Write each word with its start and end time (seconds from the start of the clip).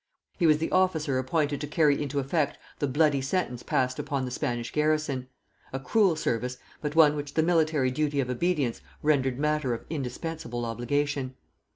He 0.39 0.47
was 0.47 0.57
the 0.57 0.71
officer 0.71 1.19
appointed 1.19 1.61
to 1.61 1.67
carry 1.67 2.01
into 2.01 2.17
effect 2.17 2.57
the 2.79 2.87
bloody 2.87 3.21
sentence 3.21 3.61
passed 3.61 3.99
upon 3.99 4.25
the 4.25 4.31
Spanish 4.31 4.71
garrison; 4.71 5.27
a 5.71 5.79
cruel 5.79 6.15
service, 6.15 6.57
but 6.81 6.95
one 6.95 7.15
which 7.15 7.35
the 7.35 7.43
military 7.43 7.91
duty 7.91 8.19
of 8.19 8.27
obedience 8.27 8.81
rendered 9.03 9.37
matter 9.37 9.75
of 9.75 9.85
indispensable 9.91 10.65
obligation. 10.65 11.35